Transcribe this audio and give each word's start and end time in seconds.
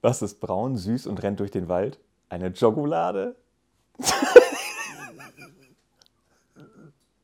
Was 0.00 0.22
ist 0.22 0.40
braun, 0.40 0.76
süß 0.76 1.06
und 1.06 1.22
rennt 1.22 1.40
durch 1.40 1.50
den 1.50 1.68
Wald? 1.68 1.98
Eine 2.28 2.48
Jogolade? 2.48 3.36